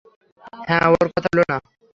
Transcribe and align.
হ্যাঁ, 0.67 0.87
ওর 0.91 1.07
কথা 1.13 1.27
ভুল 1.27 1.39
না। 1.49 1.57